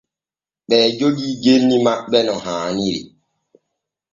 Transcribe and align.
Ɓee 0.67 0.85
jogii 0.97 1.39
genni 1.43 1.75
maɓɓe 1.85 2.17
no 2.27 2.33
haaniri. 2.45 3.01